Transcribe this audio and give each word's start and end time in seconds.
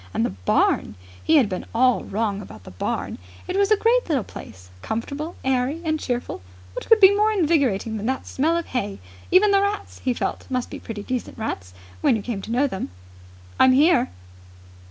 And 0.15 0.25
the 0.25 0.31
barn! 0.31 0.95
He 1.23 1.35
had 1.35 1.47
been 1.47 1.63
all 1.75 2.03
wrong 2.03 2.41
about 2.41 2.63
the 2.63 2.71
barn. 2.71 3.19
It 3.47 3.55
was 3.55 3.69
a 3.69 3.77
great 3.77 4.09
little 4.09 4.23
place, 4.23 4.71
comfortable, 4.81 5.35
airy, 5.45 5.79
and 5.85 5.99
cheerful. 5.99 6.41
What 6.73 6.87
could 6.87 6.99
be 6.99 7.15
more 7.15 7.31
invigorating 7.31 7.97
than 7.97 8.07
that 8.07 8.25
smell 8.25 8.57
of 8.57 8.65
hay? 8.65 8.97
Even 9.29 9.51
the 9.51 9.61
rats, 9.61 9.99
he 9.99 10.15
felt, 10.15 10.47
must 10.49 10.71
be 10.71 10.79
pretty 10.79 11.03
decent 11.03 11.37
rats, 11.37 11.75
when 12.01 12.15
you 12.15 12.23
came 12.23 12.41
to 12.41 12.51
know 12.51 12.65
them. 12.65 12.89
"I'm 13.59 13.73
here!" 13.73 14.09